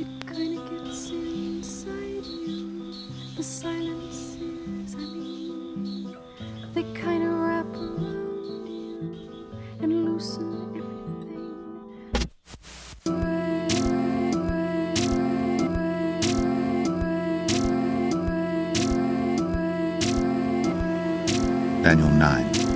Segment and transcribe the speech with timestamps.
[0.00, 2.94] It kinda gets inside you.
[3.36, 6.16] The silences, I mean,
[6.72, 9.52] they kinda wrap around you
[9.82, 11.52] and loosen everything.
[21.82, 22.71] Daniel 9.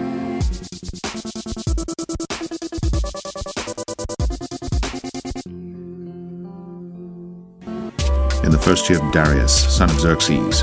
[8.67, 10.63] First year of Darius, son of Xerxes,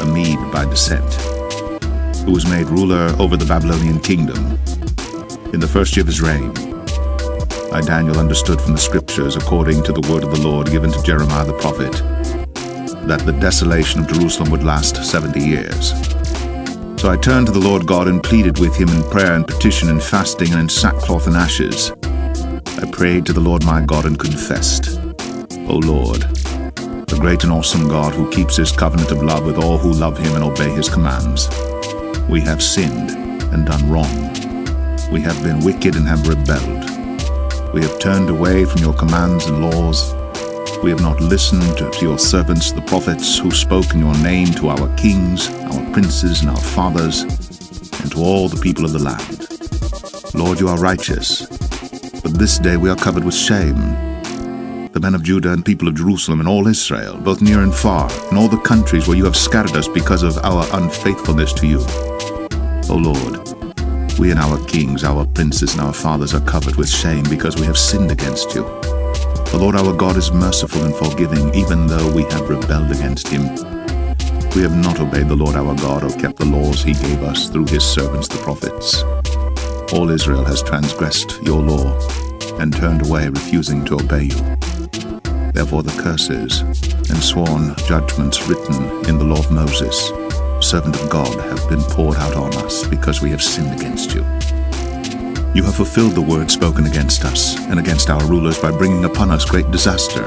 [0.00, 1.12] a Mede by descent,
[2.24, 4.38] who was made ruler over the Babylonian kingdom,
[5.52, 6.50] in the first year of his reign,
[7.70, 11.02] I, Daniel, understood from the scriptures, according to the word of the Lord given to
[11.02, 11.92] Jeremiah the prophet,
[13.06, 15.90] that the desolation of Jerusalem would last seventy years.
[16.98, 19.90] So I turned to the Lord God and pleaded with him in prayer and petition
[19.90, 21.92] and fasting and in sackcloth and ashes.
[22.80, 24.98] I prayed to the Lord my God and confessed,
[25.68, 26.24] O Lord,
[27.14, 30.18] the great and awesome God who keeps his covenant of love with all who love
[30.18, 31.48] him and obey his commands.
[32.28, 33.12] We have sinned
[33.52, 34.32] and done wrong.
[35.12, 37.72] We have been wicked and have rebelled.
[37.72, 40.12] We have turned away from your commands and laws.
[40.82, 44.70] We have not listened to your servants, the prophets, who spoke in your name to
[44.70, 50.34] our kings, our princes, and our fathers, and to all the people of the land.
[50.34, 51.46] Lord, you are righteous,
[52.22, 54.13] but this day we are covered with shame.
[54.94, 58.08] The men of Judah and people of Jerusalem and all Israel, both near and far,
[58.30, 61.80] in all the countries where you have scattered us because of our unfaithfulness to you.
[62.88, 67.24] O Lord, we and our kings, our princes, and our fathers are covered with shame
[67.24, 68.62] because we have sinned against you.
[68.62, 73.42] The Lord our God is merciful and forgiving, even though we have rebelled against him.
[74.54, 77.48] We have not obeyed the Lord our God or kept the laws he gave us
[77.48, 79.02] through his servants the prophets.
[79.92, 81.98] All Israel has transgressed your law
[82.60, 84.63] and turned away, refusing to obey you.
[85.54, 88.74] Therefore, the curses and sworn judgments written
[89.08, 90.08] in the law of Moses,
[90.60, 94.22] servant of God, have been poured out on us because we have sinned against you.
[95.54, 99.30] You have fulfilled the word spoken against us and against our rulers by bringing upon
[99.30, 100.24] us great disaster.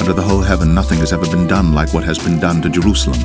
[0.00, 2.70] Under the whole heaven, nothing has ever been done like what has been done to
[2.70, 3.20] Jerusalem.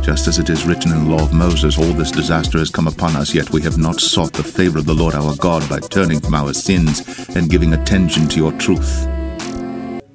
[0.00, 2.86] Just as it is written in the law of Moses, all this disaster has come
[2.86, 5.78] upon us, yet we have not sought the favor of the Lord our God by
[5.78, 7.02] turning from our sins
[7.36, 9.06] and giving attention to your truth.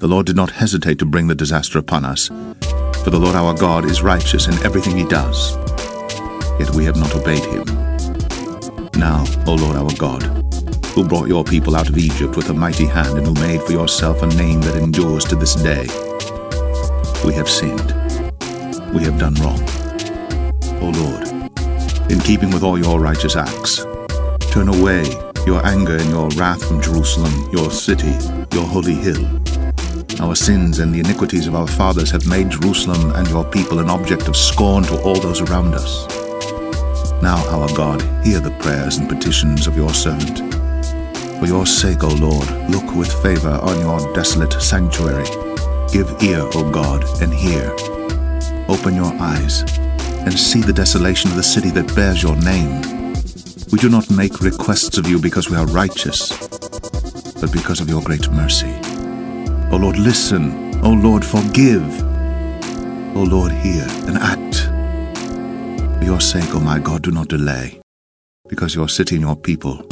[0.05, 3.55] The Lord did not hesitate to bring the disaster upon us, for the Lord our
[3.55, 5.55] God is righteous in everything he does.
[6.59, 7.65] Yet we have not obeyed him.
[8.99, 10.21] Now, O Lord our God,
[10.93, 13.71] who brought your people out of Egypt with a mighty hand and who made for
[13.71, 15.87] yourself a name that endures to this day,
[17.25, 17.91] we have sinned.
[18.93, 19.59] We have done wrong.
[20.83, 23.83] O Lord, in keeping with all your righteous acts,
[24.51, 25.01] turn away
[25.47, 28.13] your anger and your wrath from Jerusalem, your city,
[28.51, 29.44] your holy hill.
[30.19, 33.89] Our sins and the iniquities of our fathers have made Jerusalem and your people an
[33.89, 36.07] object of scorn to all those around us.
[37.21, 40.39] Now, our God, hear the prayers and petitions of your servant.
[41.39, 45.25] For your sake, O Lord, look with favor on your desolate sanctuary.
[45.91, 47.69] Give ear, O God, and hear.
[48.69, 49.63] Open your eyes
[50.25, 52.81] and see the desolation of the city that bears your name.
[53.71, 56.29] We do not make requests of you because we are righteous,
[57.41, 58.84] but because of your great mercy.
[59.75, 60.53] O Lord, listen.
[60.85, 61.83] O Lord, forgive.
[63.13, 64.69] O Lord, hear and act.
[65.99, 67.81] For your sake, O my God, do not delay,
[68.47, 69.85] because your city and your people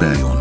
[0.00, 0.35] bear your.